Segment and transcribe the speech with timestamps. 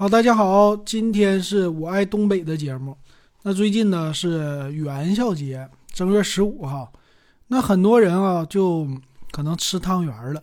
[0.00, 2.96] 好，大家好，今天是我爱东北的节目。
[3.42, 6.90] 那最近呢是元宵节，正月十五号，
[7.48, 8.88] 那很多人啊就
[9.30, 10.42] 可能吃汤圆了。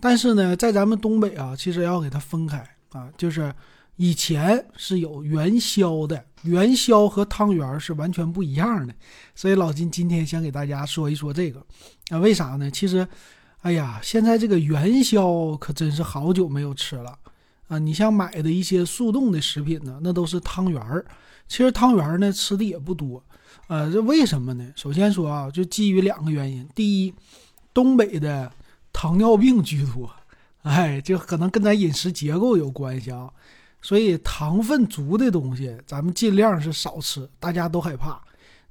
[0.00, 3.54] 但是呢，在咱们东北啊，其实要给它分开啊，就是
[3.94, 8.92] 以前是有元宵的，元宵和汤圆是完全不一样的。
[9.36, 11.64] 所以老金今天想给大家说一说这个
[12.10, 12.68] 啊，为啥呢？
[12.68, 13.06] 其实，
[13.60, 17.16] 哎呀，现在这个元宵可真是好久没有吃了
[17.68, 17.78] 啊！
[17.78, 21.04] 你像买的一些速冻的食品呢，那都是汤圆儿。
[21.48, 23.22] 其实汤圆儿呢吃的也不多，
[23.68, 24.72] 呃，这为什么呢？
[24.74, 26.68] 首先说啊，就基于两个原因。
[26.74, 27.14] 第一，
[27.72, 28.50] 东北的
[28.92, 30.10] 糖尿病居多，
[30.62, 33.30] 哎，就可能跟咱饮食结构有关系啊。
[33.82, 37.28] 所以糖分足的东西，咱们尽量是少吃。
[37.38, 38.20] 大家都害怕，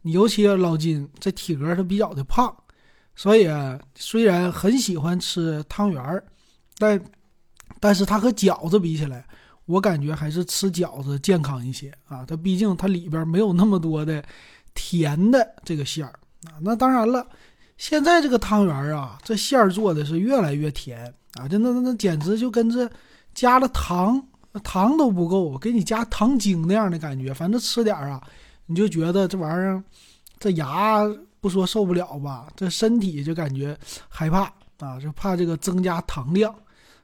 [0.02, 2.54] 你尤其老金这体格他比较的胖，
[3.16, 6.22] 所以啊虽然很喜欢吃汤圆儿，
[6.78, 7.02] 但
[7.80, 9.26] 但是它和饺子比起来。
[9.68, 14.24] 我感觉还是吃饺子健康一些啊，它毕竟它里边没有那么多的
[14.76, 16.62] 甜的这个馅儿啊。
[16.62, 17.26] 那当然了，
[17.76, 22.88] 现在这个汤圆啊，这馅儿做的是越来越甜啊，这那那那简直就跟这
[23.34, 24.24] 加了糖，
[24.64, 27.34] 糖都不够，给你加糖精那样的感觉。
[27.34, 28.22] 反正吃点儿啊，
[28.68, 29.84] 你就觉得这玩意儿，
[30.38, 31.02] 这牙
[31.42, 33.76] 不说受不了吧，这身体就感觉
[34.08, 34.42] 害怕
[34.78, 36.54] 啊，就怕这个增加糖量。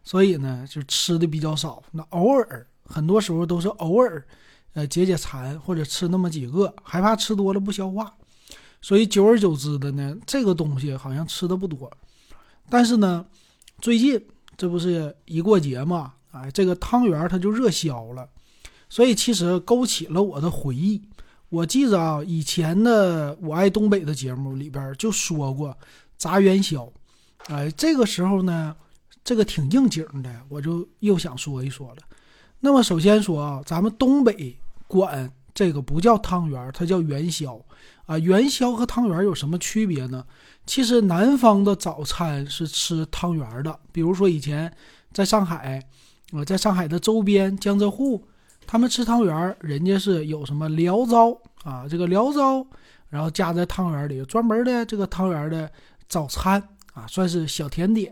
[0.03, 1.81] 所以呢，就吃的比较少。
[1.91, 4.25] 那偶尔，很多时候都是偶尔，
[4.73, 8.11] 呃，解解馋或者吃那么几个，害怕吃多了不消化。
[8.81, 11.91] 所以久而久之的呢，这个东西好像吃的不多。
[12.67, 13.23] 但是呢，
[13.79, 14.19] 最近
[14.57, 18.27] 这不是一过节嘛，哎，这个汤圆它就热销了。
[18.89, 20.99] 所以其实勾起了我的回忆。
[21.49, 25.77] 我记着啊，以前的我爱东北的节目里边就说过
[26.17, 26.91] 炸元宵。
[27.45, 28.75] 哎，这个时候呢。
[29.23, 31.97] 这个挺应景的，我就又想说一说了。
[32.59, 37.59] 那么首先说啊，咱们东北管这个不叫汤圆，它叫元宵
[38.05, 38.17] 啊。
[38.17, 40.25] 元宵和汤圆有什么区别呢？
[40.65, 44.71] 其实南方的早餐是吃汤圆的，比如说以前
[45.11, 45.81] 在上海，
[46.31, 48.23] 我在上海的周边江浙沪，
[48.67, 52.65] 他们吃汤圆，人家是有什么醪糟啊，这个醪糟，
[53.09, 55.69] 然后加在汤圆里，专门的这个汤圆的
[56.07, 56.61] 早餐
[56.93, 58.11] 啊，算是小甜点。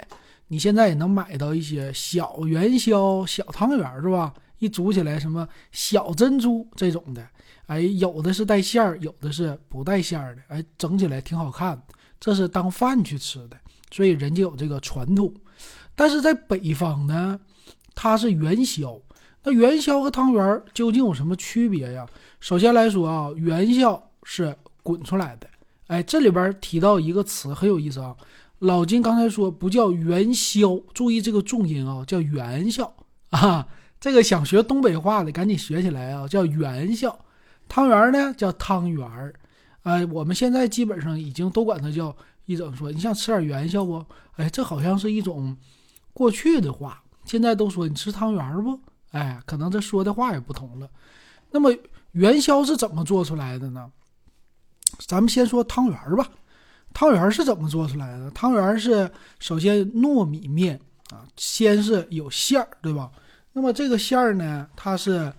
[0.50, 4.34] 你现在也能买到一些小元宵、小汤圆，是吧？
[4.58, 7.26] 一煮起来，什么小珍珠这种的，
[7.68, 11.82] 哎，有的是带馅儿，有的是不带馅儿的，哎，整起来挺好看。
[12.20, 13.56] 这是当饭去吃的，
[13.90, 15.34] 所以人家有这个传统。
[15.96, 17.40] 但是在北方呢，
[17.96, 19.00] 它是元宵。
[19.44, 22.06] 那元宵和汤圆究竟有什么区别呀？
[22.42, 25.48] 首先来说啊，元宵是滚出来的。
[25.88, 28.14] 哎，这里边提到一个词很有意思啊。
[28.60, 32.94] 老金刚才说不叫元宵，注意这个重音啊，叫元宵
[33.30, 33.68] 啊。
[34.00, 37.18] 这个想学东北话的赶紧学起来啊，叫元宵。
[37.68, 39.34] 汤圆呢叫汤圆儿，
[39.84, 42.16] 哎，我们现在基本上已经都管它叫
[42.46, 44.06] 一种说，你想吃点元宵不？
[44.36, 45.56] 哎，这好像是一种
[46.14, 48.80] 过去的话，现在都说你吃汤圆不？
[49.12, 50.90] 哎，可能这说的话也不同了。
[51.52, 51.74] 那么
[52.12, 53.92] 元宵是怎么做出来的呢？
[55.08, 56.30] 咱们先说汤圆吧。
[56.94, 58.30] 汤圆是怎么做出来的？
[58.32, 60.80] 汤圆是首先糯米面
[61.12, 63.10] 啊，先是有馅儿，对吧？
[63.54, 65.32] 那么这个馅儿呢，它是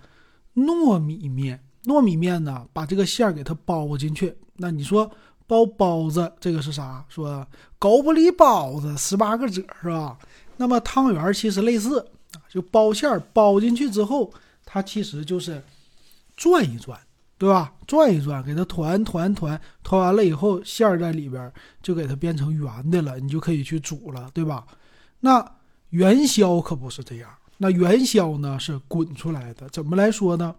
[0.55, 4.35] 糯米面，糯米面呢，把这个馅儿给它包进去。
[4.55, 5.09] 那你说
[5.47, 7.03] 包包子这个是啥？
[7.09, 7.45] 说
[7.79, 10.17] 狗不理包子十八个褶是吧？
[10.57, 11.99] 那么汤圆其实类似
[12.33, 14.31] 啊，就包馅儿包进去之后，
[14.65, 15.61] 它其实就是
[16.35, 16.99] 转一转。
[17.41, 17.73] 对吧？
[17.87, 24.63] 转一转，给它团团团团完了以后，馅儿在里边就给它变成圆的了，你就可以去煮了，对吧？
[25.21, 25.43] 那
[25.89, 29.67] 元宵可不是这样，那元宵呢是滚出来的。
[29.69, 30.53] 怎么来说呢？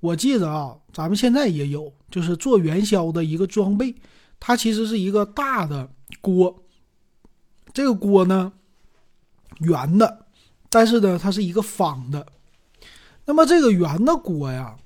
[0.00, 3.94] 我记得啊，咱们现在也有，就是做元宵的一个装备，
[4.40, 5.88] 它其实是一个大的
[6.20, 6.64] 锅，
[7.72, 8.52] 这个锅呢
[9.60, 10.26] 圆的，
[10.68, 12.26] 但是呢它是一个方的。
[13.26, 14.76] 那么这个圆的锅呀。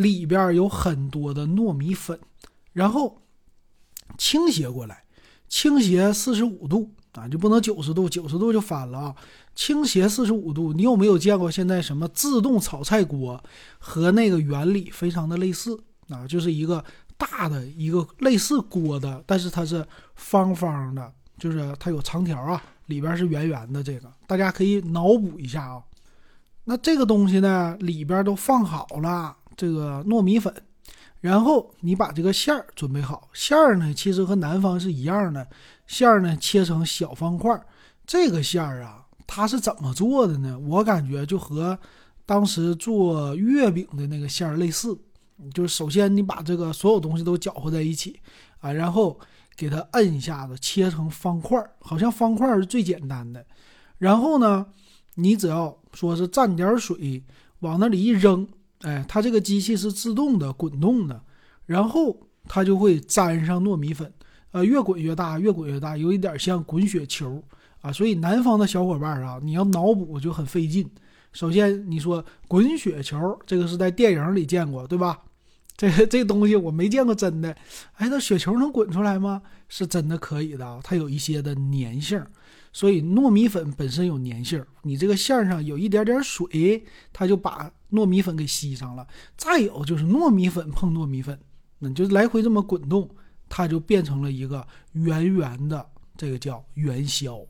[0.00, 2.18] 里边有很多的糯米粉，
[2.72, 3.22] 然后
[4.16, 5.04] 倾斜过来，
[5.48, 9.16] 倾斜四十五度啊，就不能九十度，九十度就反了啊。
[9.54, 13.42] 倾斜四十五度，你有没有见过现在什么自动炒菜锅
[13.78, 16.26] 和那个原理非常的类似啊？
[16.26, 16.82] 就是一个
[17.18, 23.82] 大的一个类似锅的，但是它是方方的，就是它有长条啊，里边是圆圆的。
[23.82, 25.82] 这个大家可以脑补一下啊。
[26.64, 29.36] 那这个东西呢，里边都放好了。
[29.60, 30.50] 这个糯米粉，
[31.20, 33.28] 然后你把这个馅儿准备好。
[33.34, 35.46] 馅儿呢，其实和南方是一样的，
[35.86, 37.60] 馅儿呢切成小方块。
[38.06, 40.58] 这个馅儿啊，它是怎么做的呢？
[40.58, 41.78] 我感觉就和
[42.24, 44.98] 当时做月饼的那个馅儿类似，
[45.52, 48.18] 就是首先你把这个所有东西都搅和在一起
[48.60, 49.20] 啊，然后
[49.56, 53.44] 给它摁一下子，切成方块，好像方块是最简单的。
[53.98, 54.64] 然后呢，
[55.16, 57.22] 你只要说是蘸点水
[57.58, 58.48] 往那里一扔，
[58.80, 61.22] 哎，它这个机器是自动的滚动的，
[61.66, 62.16] 然后
[62.48, 64.12] 它就会沾上糯米粉，
[64.52, 67.42] 呃，越滚越大，越滚越大，有一点像滚雪球
[67.82, 67.92] 啊。
[67.92, 70.88] 所以南方的小伙伴啊，你要脑补就很费劲。
[71.32, 75.20] 首先你说滚雪球，这个是在电影里见过，对吧？
[75.76, 77.56] 这这东西我没见过真的。
[77.94, 79.40] 哎，那雪球能滚出来吗？
[79.68, 82.22] 是真的可以的，它有一些的粘性。
[82.72, 89.06] 所以糯米粉本身有粘性，你这个馅上有一点点水，它就把糯米粉给吸上了。
[89.36, 91.38] 再有就是糯米粉碰糯米粉，
[91.80, 93.08] 那就来回这么滚动，
[93.48, 95.84] 它就变成了一个圆圆的，
[96.16, 97.40] 这个叫元宵。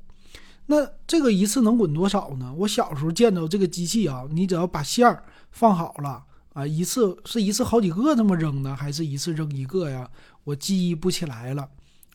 [0.66, 2.54] 那这个一次能滚多少呢？
[2.56, 10.08] 我小时候见到这个机器啊，你只要把馅儿放好了啊，一次是一次好几个这么扔呢，还是一次扔一个呀？
[10.44, 11.68] 我记忆不起来了，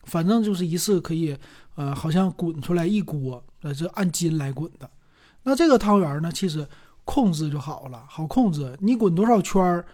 [0.06, 1.36] 反正就是一次可以。
[1.78, 4.88] 呃，好像滚出来一锅，呃，是按斤来滚的。
[5.42, 6.66] 那这个汤圆呢，其实
[7.04, 8.74] 控制就好了，好控制。
[8.80, 9.84] 你滚多少圈儿，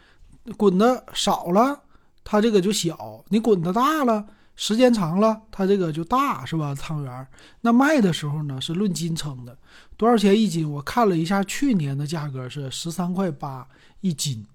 [0.57, 1.81] 滚的少了，
[2.23, 2.95] 它这个就小；
[3.31, 4.25] 你滚的大了，
[4.55, 6.73] 时间长了，它这个就大，是吧？
[6.73, 7.27] 汤圆
[7.63, 9.59] 那卖的时候呢，是论斤称的，
[9.97, 10.71] 多少钱一斤？
[10.71, 13.67] 我看了一下，去年的价格是十三块八
[14.03, 14.47] 一斤，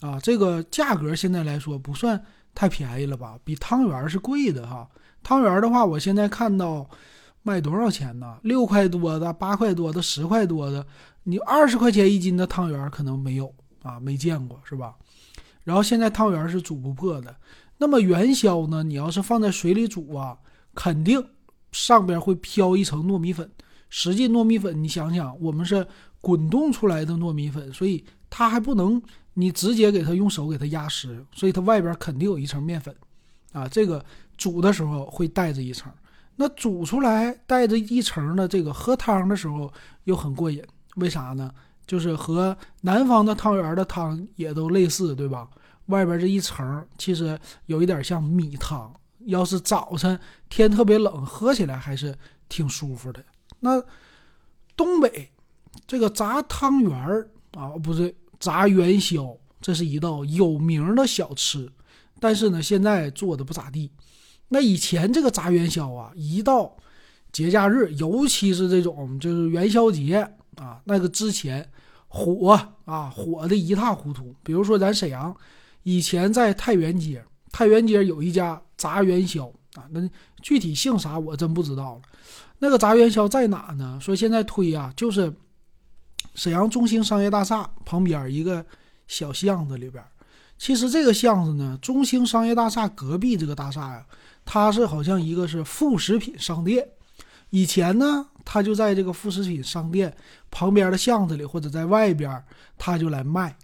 [0.00, 2.20] 啊，这个价格现在来说不算
[2.54, 3.38] 太便宜了吧？
[3.44, 4.88] 比汤圆是贵的哈。
[5.22, 6.88] 汤圆的话，我现在看到
[7.42, 8.38] 卖多少钱呢？
[8.42, 10.86] 六块多的、八块多的、十块多的，
[11.24, 13.52] 你二十块钱一斤的汤圆可能没有
[13.82, 14.94] 啊，没见过是吧？
[15.64, 17.34] 然后现在汤圆是煮不破的，
[17.78, 18.82] 那么元宵呢？
[18.82, 20.36] 你要是放在水里煮啊，
[20.74, 21.26] 肯定
[21.72, 23.50] 上边会飘一层糯米粉。
[23.88, 25.86] 实际糯米粉，你想想，我们是
[26.20, 28.04] 滚动出来的糯米粉，所以
[28.36, 29.00] 它还不能
[29.34, 32.92] 你直接给它用手给它压实，所以它外边肯定有一层面粉
[33.52, 34.04] 啊，这个。
[34.36, 35.92] 煮的时候会带着一层，
[36.34, 39.72] 那煮出来带着一层的这个喝汤的时候
[40.04, 40.60] 又很过瘾，
[40.96, 41.48] 为啥呢？
[41.86, 45.48] 就是和南方的汤圆的汤也都类似，对吧？
[45.86, 48.92] 外边这一层其实有一点像米汤，
[49.26, 52.12] 要是早晨天特别冷，喝起来还是
[52.48, 53.24] 挺舒服的。
[53.60, 53.80] 那
[54.76, 55.30] 东北
[55.86, 61.70] 这个炸汤圆儿啊，不对，炸元宵，这是一道有名的小吃，
[62.20, 63.90] 但是呢，现在做的不咋地。
[64.48, 66.76] 那以前这个炸元宵啊，一到
[67.32, 70.20] 节假日，尤其是这种就是元宵节
[70.56, 71.68] 啊，那个之前
[72.06, 74.34] 火啊火的一塌糊涂。
[74.42, 75.34] 比如说咱沈阳
[75.82, 80.00] 以前在太原街，太原街有一家炸元宵啊，那
[80.42, 82.02] 具体姓啥我真不知道了。
[82.58, 83.98] 那个炸元宵在哪呢？
[84.00, 85.32] 说现在推啊，就是
[86.34, 88.64] 沈阳中兴商业大厦旁边一个
[89.06, 90.02] 小巷子里边。
[90.58, 94.04] 其实这个巷子呢，中兴商业大厦隔壁这个大厦呀。
[94.44, 96.86] 它是好像一个是副食品商店，
[97.50, 100.14] 以前呢，他就在这个副食品商店
[100.50, 102.44] 旁边的巷子里或者在外边，
[102.76, 103.56] 他就来卖。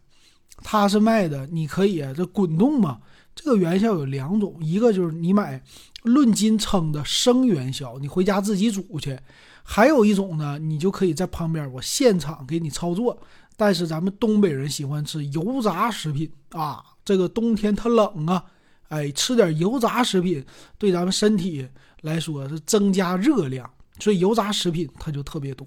[0.62, 2.98] 他是卖的，你可以这滚动嘛。
[3.42, 5.62] 这个元宵有两种，一个就是你买
[6.02, 9.16] 论斤称的生元宵，你回家自己煮去；
[9.62, 13.18] 还有一种呢，你就可以在旁边我现场给你操作。
[13.56, 18.44] 但是咱们东北人喜欢吃油炸食品啊，这个冬天它冷啊。
[18.88, 20.44] 哎，吃点油炸食品
[20.76, 21.66] 对咱们身体
[22.02, 25.66] 来说是增加热量，所以油炸食品它就特别多。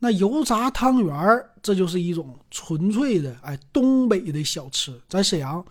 [0.00, 5.64] 那油炸汤圆儿，这就是一种纯粹的哎东北的小吃，在沈阳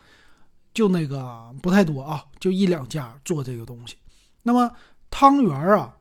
[0.73, 3.95] 就那个不太多啊，就一两家做这个东西。
[4.41, 4.71] 那么
[5.09, 5.95] 汤圆啊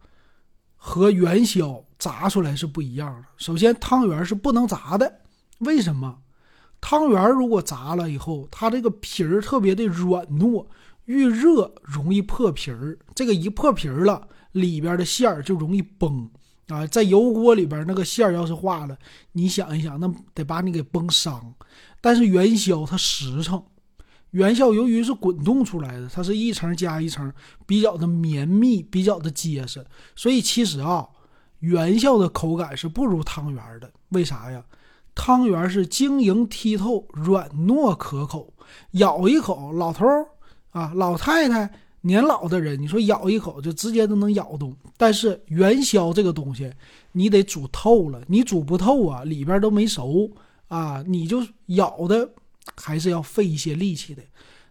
[0.77, 3.29] 和元宵炸出来是不一样的。
[3.37, 5.21] 首先，汤圆是不能炸的，
[5.59, 6.19] 为什么？
[6.81, 10.67] 汤圆如果炸了以后，它这个皮儿特别的软糯，
[11.05, 12.99] 遇热容易破皮儿。
[13.15, 16.29] 这个一破皮儿了，里边的馅儿就容易崩
[16.67, 16.85] 啊！
[16.89, 18.99] 在油锅里边，那个馅儿要是化了，
[19.31, 21.55] 你想一想，那得把你给崩伤。
[22.01, 23.63] 但是元宵它实诚，
[24.33, 27.33] 元宵由于是滚动出来的，它是一层加一层，
[27.67, 29.83] 比较的绵密，比较的结实，
[30.17, 31.07] 所以其实啊，
[31.61, 33.91] 元宵的口感是不如汤圆的。
[34.11, 34.63] 为啥呀？
[35.15, 38.53] 汤圆是晶莹剔透、软糯可口，
[38.93, 40.27] 咬一口，老头儿
[40.71, 41.71] 啊、老太太、
[42.01, 44.75] 年老的人，你说咬一口就直接都能咬动。
[44.97, 46.73] 但是元宵这个东西，
[47.13, 50.31] 你得煮透了，你煮不透啊，里边都没熟
[50.69, 52.31] 啊，你就咬的
[52.77, 54.23] 还是要费一些力气的。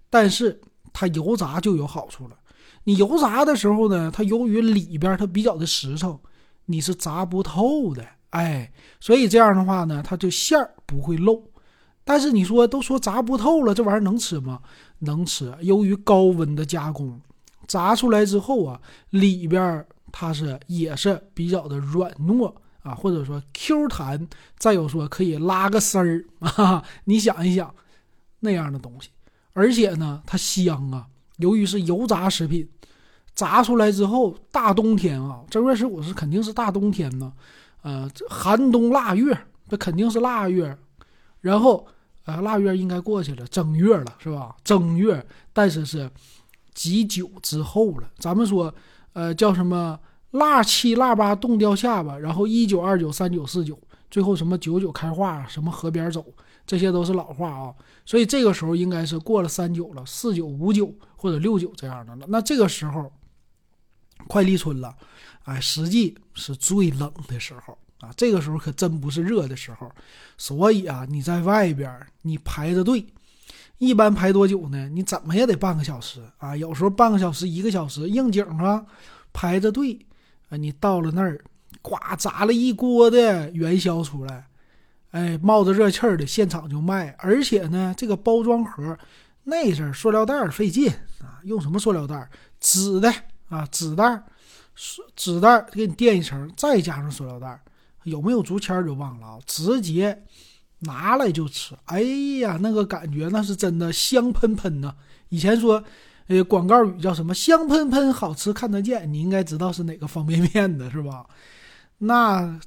[0.09, 0.59] 但是
[0.93, 2.37] 它油炸就有好处了，
[2.83, 6.19] 你油炸的时候呢，它由于里边它比较的实诚，
[6.65, 8.05] 你是炸不透的。
[8.31, 11.43] 哎，所以这样的话呢，它就馅儿不会漏。
[12.03, 14.61] 但是你说都说炸不透了，这玩意儿能吃吗？
[14.99, 15.53] 能吃。
[15.61, 17.21] 由于高温的加工，
[17.67, 18.81] 炸出来之后啊，
[19.11, 22.53] 里边它是也是比较的软糯
[22.83, 26.83] 啊，或者说 Q 弹，再有说可以拉个丝儿啊。
[27.05, 27.73] 你想一想，
[28.39, 29.09] 那样的东西，
[29.53, 31.07] 而且呢，它香啊。
[31.37, 32.67] 由于是油炸食品，
[33.33, 37.33] 炸出来之后，大冬天啊，正月十五是肯定是大冬天呢，
[37.81, 39.37] 呃，寒冬腊月，
[39.69, 40.77] 那肯定是腊月。
[41.39, 41.87] 然后，
[42.25, 44.55] 呃，腊月应该过去了，正月了，是吧？
[44.63, 46.09] 正月，但是是
[46.73, 48.11] 几久之后了。
[48.19, 48.73] 咱们说，
[49.13, 49.99] 呃，叫什么？
[50.31, 56.25] 腊七腊八冻掉下巴，然后一九二九三九四九，最后什么九九开化，什么河边走，
[56.65, 57.73] 这些都是老话啊。
[58.05, 62.25] 所以这个时候应该是过了三九了，四九五九或者六九这样的了。
[62.27, 63.11] 那这个时候
[64.27, 64.95] 快立春了，
[65.43, 67.77] 哎，实际是最冷的时候。
[68.01, 69.87] 啊，这个时候可真不是热的时候，
[70.35, 71.87] 所以啊，你在外边
[72.23, 73.05] 你排着队，
[73.77, 74.89] 一般排多久呢？
[74.89, 78.83] 你怎么也得半个小时啊，有时候半个小时、一个小时，应景啊，
[79.31, 79.99] 排着队
[80.51, 81.43] 啊，你到了那儿，
[81.81, 84.45] 呱炸了一锅的元宵出来，
[85.09, 88.95] 哎，冒着热气儿的，现场就卖，而且呢，这个包装盒
[89.45, 90.87] 那阵塑料袋费劲
[91.21, 92.29] 啊，用什么塑料袋？
[92.59, 93.11] 纸的
[93.49, 94.23] 啊，纸袋，
[95.15, 97.59] 纸袋给你垫一层，再加上塑料袋。
[98.03, 99.39] 有没有竹签就忘了啊！
[99.45, 100.23] 直接
[100.79, 102.01] 拿来就吃，哎
[102.41, 104.95] 呀，那个感觉那是真的香喷喷呐！
[105.29, 105.83] 以前说，
[106.31, 111.25] 呃，广告语叫什么“香喷喷，好吃看得见”，你应该知道是哪个方便面的是吧？
[111.99, 112.57] 那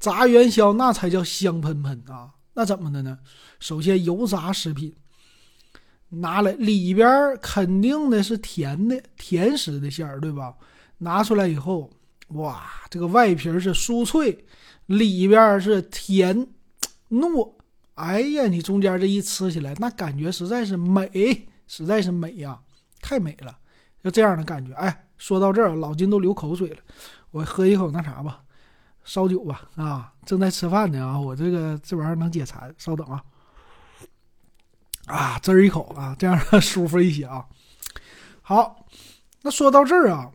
[0.00, 2.30] 炸元宵那才叫香喷喷啊！
[2.54, 3.20] 那怎么的呢？
[3.60, 4.92] 首先油炸食品
[6.08, 7.06] 拿来里边
[7.40, 10.56] 肯定的是甜的甜食的馅儿，对吧？
[10.98, 11.90] 拿出来以后，
[12.30, 14.44] 哇，这个外皮是酥脆。
[14.86, 16.48] 里边是甜
[17.08, 17.52] 糯，
[17.94, 22.58] 哎呀，你中间这一吃起来，那感觉实在是美，实在是美呀，
[23.02, 23.58] 太美了，
[24.02, 24.72] 就这样的感觉。
[24.76, 26.78] 哎，说到这儿，老金都流口水了，
[27.32, 28.42] 我喝一口那啥吧，
[29.04, 29.68] 烧酒吧。
[29.74, 33.22] 啊，正在吃饭呢啊，我这个这玩意儿能解馋，稍等啊。
[35.06, 37.44] 啊，滋儿一口啊，这样舒服一些啊。
[38.40, 38.86] 好，
[39.42, 40.30] 那说到这儿啊，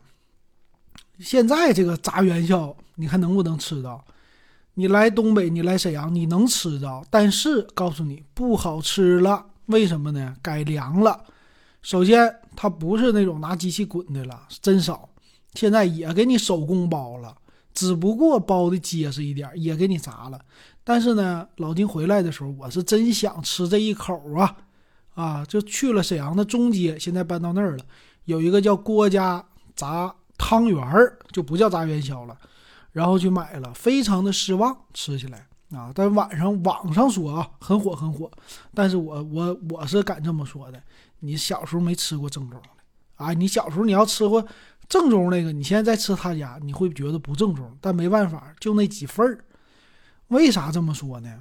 [1.18, 4.04] 现在这个炸元宵，你看能不能吃到？
[4.74, 10.36] 你来东北，你来沈阳，你能吃着，但是告诉你不好吃了，为什么呢？
[10.40, 11.24] 改良了。
[11.82, 15.08] 首先，它不是那种拿机器滚的了，真少。
[15.54, 17.34] 现在也给你手工包了，
[17.72, 20.40] 只不过包的结实一点，也给你炸了。
[20.84, 24.56] 但是呢，老丁回来的时候，我是真想吃这一口啊
[25.14, 25.44] 啊！
[25.46, 27.84] 就去了沈阳的中街，现在搬到那儿了，
[28.24, 29.44] 有一个叫郭家
[29.74, 32.36] 炸汤圆儿，就不叫炸元宵了。
[32.92, 35.92] 然后去买了，非常的失望，吃起来啊！
[35.94, 38.30] 但晚上网上说啊，很火很火，
[38.74, 40.82] 但是我我我是敢这么说的，
[41.20, 42.68] 你小时候没吃过正宗的
[43.16, 43.32] 啊！
[43.32, 44.46] 你小时候你要吃过
[44.88, 47.76] 正宗那个，你现在再吃他家，你会觉得不正宗。
[47.80, 49.44] 但没办法，就那几份儿。
[50.28, 51.40] 为啥这么说呢？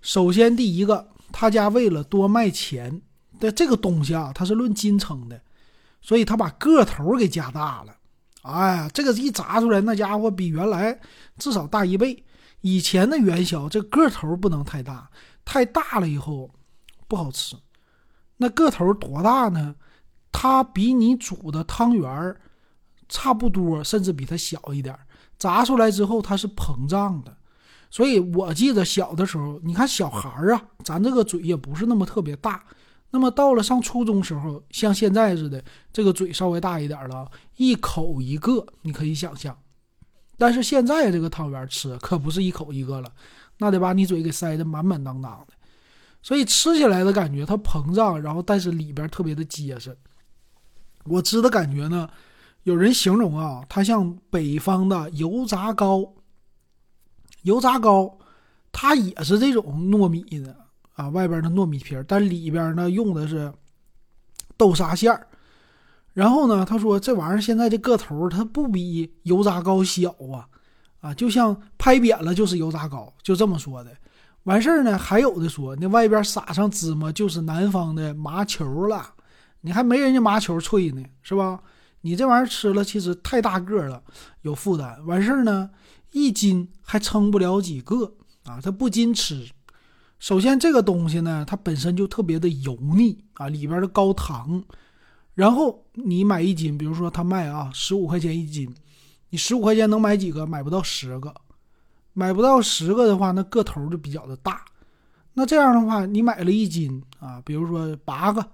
[0.00, 3.00] 首先第一个，他家为了多卖钱
[3.38, 5.40] 的这个东西啊，它是论斤称的，
[6.00, 7.94] 所以他把个头给加大了。
[8.42, 10.98] 哎，这个一炸出来，那家伙比原来
[11.36, 12.24] 至少大一倍。
[12.60, 15.08] 以前的元宵这个头不能太大，
[15.44, 16.50] 太大了以后
[17.06, 17.54] 不好吃。
[18.38, 19.74] 那个头多大呢？
[20.32, 22.36] 它比你煮的汤圆
[23.08, 24.98] 差不多，甚至比它小一点。
[25.38, 27.36] 炸出来之后它是膨胀的，
[27.90, 32.64] 所以我记得小的时候，你看小孩儿啊，咱这个嘴也不是那么特别大。
[33.10, 39.56] 那么到了上初中时候，像现在似的，这个嘴稍微大一点了，一口一个，你可以想象。
[40.36, 43.10] 但是现在这个汤圆吃可不是一口一个了，
[43.58, 45.54] 那得把你嘴给塞得满满当当的，
[46.28, 49.96] 所以吃起来的感觉它膨胀，然后但是里边特别的结实。
[51.04, 52.06] 我吃的感觉呢，
[52.64, 56.04] 有人形容啊，它像北方的油炸糕。
[57.44, 58.18] 油炸糕，
[58.70, 60.54] 它也是这种糯米的。
[60.96, 63.50] 啊，外边的糯米皮儿，但里边呢用的是
[64.58, 65.26] 豆沙馅儿。
[66.12, 70.46] 然后呢，他说这玩意儿现在这个头它不比油炸糕小啊，
[71.00, 73.96] 啊，就像拍扁了就是油炸糕，就这么说的。
[74.48, 79.12] 完事儿呢，还有的说那外边撒上芝麻就是南方的麻球了，
[79.60, 81.60] 你还没人家麻球脆呢，是吧？
[82.00, 84.02] 你这玩意儿吃了其实太大个了，
[84.40, 85.04] 有负担。
[85.04, 85.68] 完事儿呢，
[86.12, 88.14] 一斤还称不了几个
[88.44, 89.46] 啊，它不禁吃。
[90.18, 94.64] 首先，这个东西呢，它本身就特别的油腻啊，里边的高糖。
[95.34, 98.74] 然后你买一斤，比如说他卖啊十五块钱一斤，
[99.28, 100.46] 你十五块钱能买几个？
[100.46, 101.34] 买不到十个。
[102.18, 104.64] 买不到十个的话，那个头就比较的大。
[105.34, 108.44] 那这样的话，你买了一斤啊，比如说八个，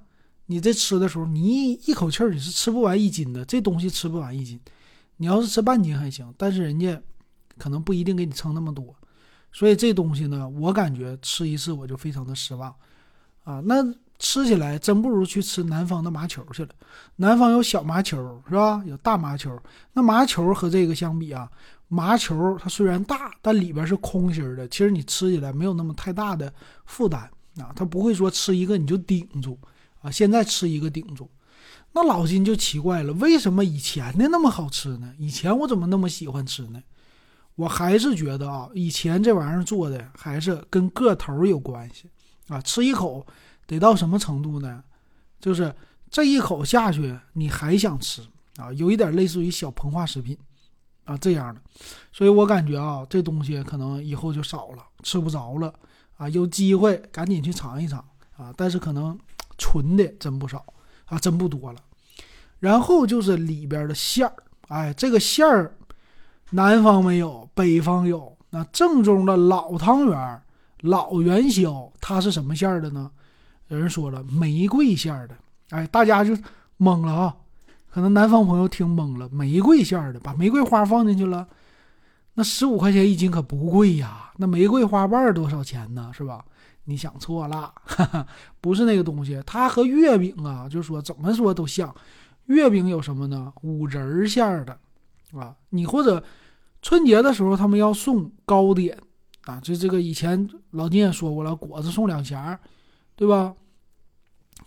[0.44, 4.60] 你这吃的时候，你一口气儿你是吃不完一斤的，这东西吃不完一斤。
[5.16, 7.00] 你要是吃半斤还行，但是人家
[7.56, 8.94] 可能不一定给你称那么多，
[9.50, 12.68] 所以这东西呢，我感觉吃一次我就非常的失望
[13.44, 13.62] 啊。
[13.64, 13.82] 那
[14.18, 16.70] 吃起来真不如去吃南方的麻球去了。
[17.16, 18.82] 南方有小麻球是吧？
[18.84, 19.58] 有大麻球。
[19.94, 21.50] 那麻球和这个相比啊。
[21.94, 24.66] 麻球它虽然大，但里边是空心的。
[24.66, 26.52] 其实你吃起来没有那么太大的
[26.86, 29.56] 负担啊，它不会说吃一个你就顶住
[30.02, 30.10] 啊。
[30.10, 31.30] 现在吃一个顶住，
[31.92, 35.14] 那老金就奇怪了，为什么以前的那么好吃呢？
[35.18, 36.82] 以前我怎么那么喜欢吃呢？
[37.54, 42.10] 我还是觉得啊，以前这玩意儿做的还是跟个头有关系
[42.48, 42.60] 啊。
[42.60, 43.24] 吃一口
[43.68, 44.82] 得到什么程度呢？
[45.38, 45.72] 就是
[46.10, 48.20] 这一口下去你还想吃
[48.56, 50.36] 啊，有一点类似于小膨化食品。
[51.04, 51.60] 啊，这样的，
[52.12, 55.72] 所以我感觉啊，这东西可能以后就少了，吃不着了
[56.16, 56.28] 啊。
[56.28, 58.02] 有机会赶紧去尝一尝
[58.36, 59.18] 啊，但是可能
[59.58, 60.64] 纯的真不少
[61.06, 61.78] 啊，真不多了。
[62.58, 64.34] 然后就是里边的馅儿，
[64.68, 65.76] 哎，这个馅儿
[66.50, 68.34] 南方没有，北方有。
[68.50, 70.42] 那正宗的老汤圆、
[70.82, 73.10] 老元宵，它是什么馅儿的呢？
[73.68, 75.34] 有人说了，玫瑰馅儿的，
[75.70, 76.36] 哎，大家就
[76.78, 77.36] 懵了啊。
[77.94, 81.46] 可能南方朋友听懵了，玫瑰馅儿的，把玫瑰花放进去了，
[82.34, 84.32] 那十五块钱一斤可不贵呀。
[84.36, 86.10] 那玫瑰花瓣多少钱呢？
[86.12, 86.44] 是吧？
[86.86, 88.26] 你想错了，哈哈，
[88.60, 89.40] 不是那个东西。
[89.46, 91.94] 它和月饼啊，就说怎么说都像。
[92.46, 93.52] 月饼有什么呢？
[93.62, 94.76] 五仁馅儿的，
[95.38, 96.20] 啊，你或者
[96.82, 98.98] 春节的时候他们要送糕点
[99.44, 102.58] 啊，就这个以前老金也说过了，果子送两匣，
[103.14, 103.54] 对吧？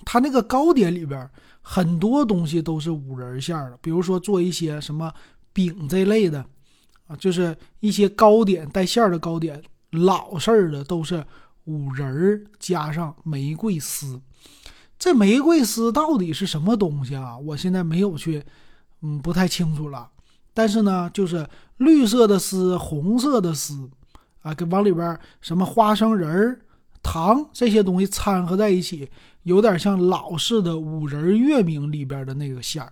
[0.08, 1.30] 他那个糕点里边。
[1.70, 5.14] 很多东西都是五仁馅儿的，比如说做一些什么
[5.52, 6.40] 饼这类的，
[7.08, 9.62] 啊，就是一些糕点带馅儿的糕点，
[9.92, 11.22] 老式儿的都是
[11.66, 14.22] 五仁儿加上玫瑰丝。
[14.98, 17.38] 这玫瑰丝到底是什么东西啊？
[17.38, 18.42] 我现在没有去，
[19.02, 20.10] 嗯，不太清楚了。
[20.54, 23.90] 但是呢，就是绿色的丝，红色的丝，
[24.42, 26.62] 啊，给往里边什么花生仁儿。
[27.04, 29.10] 糖这些东西掺和在一起，
[29.48, 32.92] 有点像老式的五仁月饼里边的那个馅儿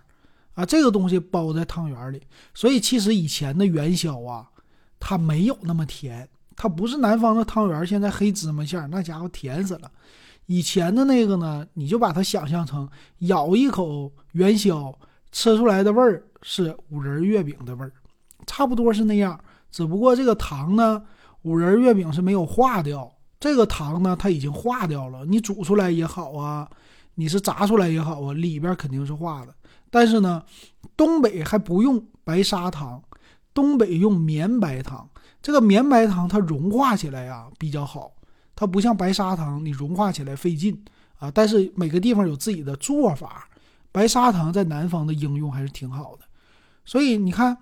[0.54, 0.64] 啊。
[0.64, 2.22] 这个东西包在汤圆里，
[2.54, 4.48] 所以其实以前的元宵啊，
[4.98, 7.86] 它没有那么甜，它不是南方的汤圆。
[7.86, 9.90] 现在黑芝麻馅儿那家伙甜死了。
[10.46, 12.88] 以前的那个呢，你就把它想象成
[13.18, 14.98] 咬一口元宵，
[15.30, 17.92] 吃出来的味儿是五仁月饼的味儿，
[18.46, 19.38] 差不多是那样。
[19.70, 21.02] 只不过这个糖呢，
[21.42, 23.12] 五仁月饼是没有化掉。
[23.46, 25.24] 这个糖呢，它已经化掉了。
[25.24, 26.68] 你煮出来也好啊，
[27.14, 29.54] 你是炸出来也好啊，里边肯定是化的。
[29.88, 30.42] 但是呢，
[30.96, 33.00] 东北还不用白砂糖，
[33.54, 35.08] 东北用绵白糖。
[35.40, 38.12] 这个绵白糖它融化起来呀比较好，
[38.56, 40.84] 它不像白砂糖，你融化起来费劲
[41.18, 41.30] 啊。
[41.30, 43.48] 但是每个地方有自己的做法，
[43.92, 46.24] 白砂糖在南方的应用还是挺好的。
[46.84, 47.56] 所以你看，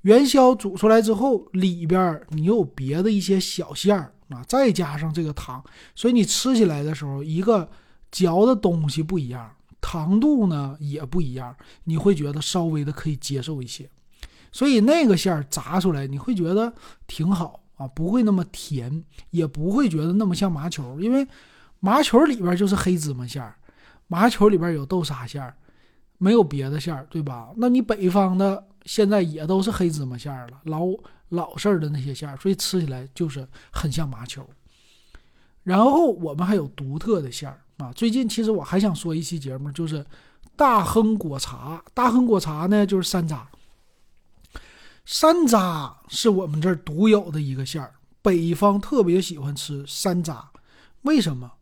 [0.00, 4.12] 元宵煮出来之后，里边你有别的一些小馅儿。
[4.28, 5.62] 啊，再加上这个糖，
[5.94, 7.68] 所以你吃起来的时候，一个
[8.10, 9.48] 嚼的东西不一样，
[9.80, 13.88] 糖度呢也不一样，你会觉得稍微的可以接受一些。
[14.50, 16.72] 所以那个馅儿炸出来，你会觉得
[17.06, 21.24] 挺好啊，不会那么甜，也不会觉得那么像麻球，因为
[21.78, 23.54] 麻球里边就是黑芝麻馅儿，
[24.08, 25.54] 麻球里边有豆沙馅儿，
[26.18, 27.50] 没有别的馅儿，对吧？
[27.56, 30.86] 那你北方的现在也都是黑芝麻馅儿了，老。
[31.30, 34.48] 老式儿的那些馅儿，所以吃起来就是很像麻球。
[35.62, 37.92] 然后我们还有独特的馅儿啊。
[37.92, 40.04] 最近其实我还想说一期节目，就是
[40.54, 41.82] 大亨果茶。
[41.92, 43.40] 大亨果茶呢，就是山楂。
[45.04, 50.44] 山楂是我们这儿独有的一个馅儿，北方特别喜欢吃山楂。
[51.02, 51.52] 为什么？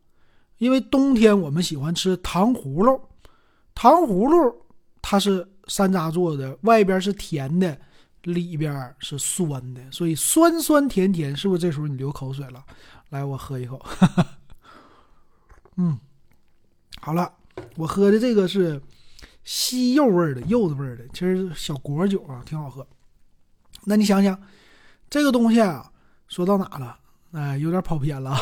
[0.57, 3.01] 因为冬天我们喜欢吃糖葫芦，
[3.73, 4.65] 糖葫芦
[5.01, 7.77] 它是山楂做的，外边是甜的。
[8.25, 12.63] 里边是酸的，所以酸酸甜甜，是不是这时候你流口水了？
[13.09, 13.83] 来，我喝一口。
[15.77, 15.99] 嗯，
[17.01, 17.31] 好了，
[17.75, 18.81] 我喝的这个是
[19.43, 22.85] 西柚味的，柚子味的，其实小果酒啊，挺好喝。
[23.83, 24.39] 那你想想，
[25.09, 25.91] 这个东西啊，
[26.27, 26.97] 说到哪了？
[27.31, 28.35] 哎，有点跑偏了，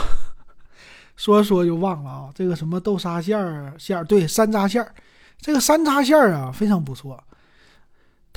[1.18, 2.32] 说说就忘了啊。
[2.34, 4.94] 这个什么豆沙馅儿馅儿，对，山楂馅儿，
[5.40, 7.22] 这个山楂馅儿啊，非常不错。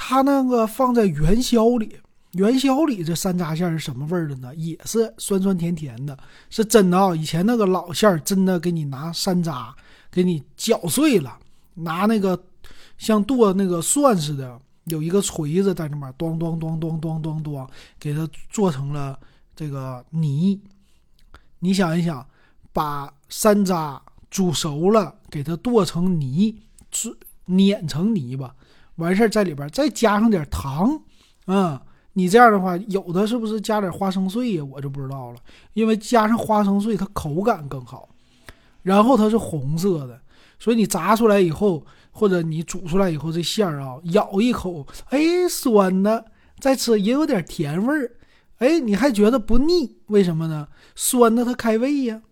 [0.08, 1.96] 它那个放在元宵里，
[2.34, 4.54] 元宵里这山楂馅是什么味儿的呢？
[4.54, 6.16] 也是酸酸甜甜的，
[6.48, 7.12] 是真的啊！
[7.12, 9.72] 以前那个老馅儿真的给你拿山楂
[10.08, 11.36] 给你搅碎了，
[11.74, 12.40] 拿那个
[12.96, 19.18] 像剁那个蒜似的，有一个锤子在那边咚咚咚咚咚咚咚，给它做成了
[19.56, 20.60] 这个泥。
[21.58, 22.24] 你想一想，
[22.72, 23.98] 把山楂
[24.30, 27.12] 煮熟了，给它剁成泥，是
[27.46, 28.54] 碾成泥巴，
[28.96, 31.00] 完事儿在里边再加上点糖，
[31.46, 31.82] 啊，
[32.14, 34.64] 你这样的话，有的是不是加点花生碎呀？
[34.64, 35.38] 我就不知道了，
[35.74, 38.08] 因为加上花生碎，它口感更好。
[38.82, 40.20] 然后它是红色的，
[40.58, 46.24] 所以你炸出来以后，或者你煮出来以后，这馅儿啊，咬一口，哎，酸的，
[46.60, 48.12] 再吃也有点甜味儿，
[48.58, 49.96] 哎，你还觉得不腻？
[50.06, 50.68] 为什么呢？
[50.94, 52.22] 酸的它开胃呀。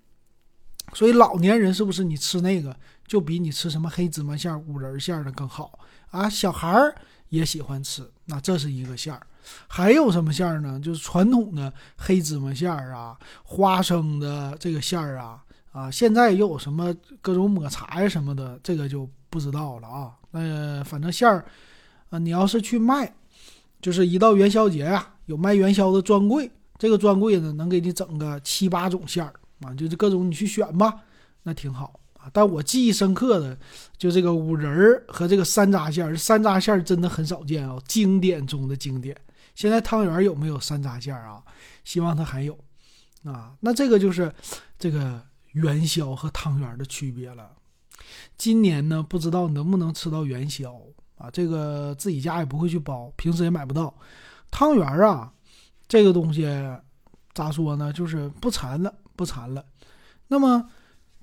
[0.93, 5.77] 所以老年人是不是你吃那个就比你吃什么黑芝麻馅、五仁馅的更好
[6.15, 6.29] 啊？
[6.31, 6.95] 小孩儿
[7.29, 9.27] 也喜欢吃，那这是一个馅儿。
[9.67, 10.81] 还有什么馅儿呢？
[10.81, 15.43] 就是传统的黑芝麻馅儿啊，花生的这个馅儿啊。
[15.73, 20.15] 啊，现在又有什么各种抹茶呀什么的，这个就不知道了啊。
[20.31, 21.45] 那反正馅儿，
[22.11, 23.13] 啊，你要是去卖，
[23.83, 26.49] 就是一到元宵节呀，有卖元宵的专柜，
[26.79, 31.01] 这个专柜呢能给你整个七八种馅儿啊，就是各种你去选吧，
[31.43, 31.99] 那挺好。
[32.33, 33.59] 但我记忆深刻的
[33.97, 39.17] 就这个五仁儿和这个山楂馅儿，山楂馅儿真的很少见啊，经典中的经典。
[39.55, 41.43] 现在汤圆有没有山楂馅儿啊？
[41.85, 42.59] 希望它还有
[43.25, 43.55] 啊。
[43.61, 44.33] 那这个就是
[44.79, 45.23] 这个。
[45.55, 47.49] 元宵和汤圆的区别了。
[48.37, 50.75] 今年呢，不知道能不能吃到元宵
[51.17, 51.31] 啊？
[51.31, 53.95] 这个自己家也不会去包，平时也买不到。
[54.51, 55.33] 汤圆啊，
[55.87, 56.45] 这个东西
[57.35, 57.93] 咋说呢？
[57.93, 59.65] 就是不馋了，不馋了。
[60.27, 60.69] 那么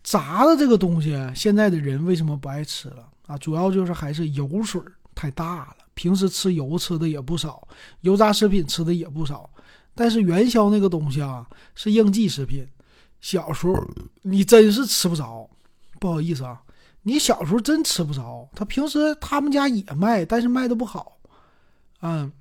[0.04, 3.38] 炸的这个东西，现在的人为什么不爱吃了啊？
[3.38, 4.82] 主要就是还是油水
[5.14, 5.76] 太大了。
[5.94, 7.68] 平时吃油吃的也不少，
[8.02, 9.50] 油炸食品吃的也不少。
[9.94, 12.66] 但是元宵那个东西啊，是应季食品。
[13.20, 13.76] 小时候
[14.24, 15.48] 你真是吃不着，
[16.00, 16.62] 不好意思啊，
[17.04, 18.50] 你小时候真吃不着。
[18.56, 21.20] 他平时他们家也卖，但是卖的不好。
[22.02, 22.32] 嗯，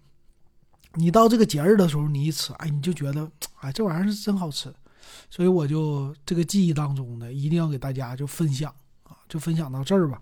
[0.95, 4.73] 你到这个节日的时候，你一吃，哎，你就觉得，哎，这玩意儿是真好吃。
[5.31, 10.21] 所以我就这个记忆当中呢，一定要给大家就分享啊，就分享到这儿吧。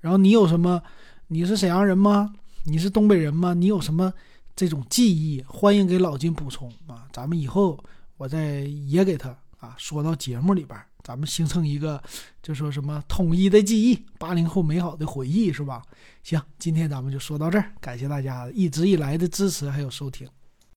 [0.00, 0.82] 然后你有什么？
[1.28, 2.34] 你是沈阳人吗？
[2.64, 3.54] 你是东北人吗？
[3.54, 4.12] 你有什么
[4.56, 5.42] 这种记忆？
[5.46, 7.78] 欢迎给老金补充啊，咱们以后
[8.16, 9.36] 我再也给他。
[9.60, 12.02] 啊，说到节目里边，咱们形成一个，
[12.42, 15.82] 就说什么统一的记忆，八零后美好的回忆，是吧？
[16.22, 20.26] 行，今天咱们就说到这儿，感谢大家一直以来的支持还有收听。